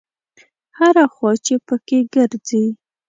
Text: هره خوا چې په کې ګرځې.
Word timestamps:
هره 0.77 1.05
خوا 1.13 1.31
چې 1.45 1.55
په 1.67 1.75
کې 1.87 1.99
ګرځې. 2.15 2.63